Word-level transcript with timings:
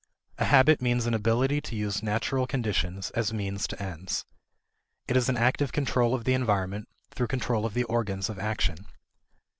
A 0.39 0.45
habit 0.45 0.81
means 0.81 1.05
an 1.05 1.13
ability 1.13 1.61
to 1.61 1.75
use 1.75 2.01
natural 2.01 2.47
conditions 2.47 3.11
as 3.11 3.31
means 3.31 3.67
to 3.67 3.79
ends. 3.79 4.25
It 5.07 5.15
is 5.15 5.29
an 5.29 5.37
active 5.37 5.71
control 5.71 6.15
of 6.15 6.23
the 6.23 6.33
environment 6.33 6.87
through 7.11 7.27
control 7.27 7.67
of 7.67 7.75
the 7.75 7.83
organs 7.83 8.27
of 8.27 8.39
action. 8.39 8.87